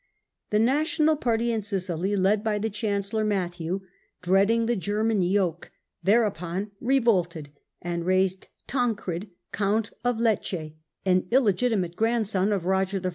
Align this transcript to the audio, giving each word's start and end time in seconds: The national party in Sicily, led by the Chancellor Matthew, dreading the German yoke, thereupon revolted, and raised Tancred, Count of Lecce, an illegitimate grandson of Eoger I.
The 0.49 0.57
national 0.57 1.15
party 1.15 1.51
in 1.51 1.61
Sicily, 1.61 2.15
led 2.15 2.43
by 2.43 2.57
the 2.57 2.71
Chancellor 2.71 3.23
Matthew, 3.23 3.81
dreading 4.23 4.65
the 4.65 4.75
German 4.75 5.21
yoke, 5.21 5.69
thereupon 6.01 6.71
revolted, 6.81 7.49
and 7.83 8.03
raised 8.03 8.47
Tancred, 8.65 9.29
Count 9.51 9.91
of 10.03 10.17
Lecce, 10.17 10.73
an 11.05 11.27
illegitimate 11.29 11.95
grandson 11.95 12.51
of 12.51 12.63
Eoger 12.63 13.05
I. 13.05 13.09